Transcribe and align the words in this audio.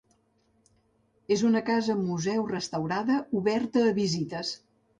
És 1.35 1.43
una 1.49 1.61
casa 1.67 1.97
museu 2.01 2.49
restaurada 2.55 3.21
oberta 3.43 3.87
a 3.91 3.95
visites. 4.03 4.59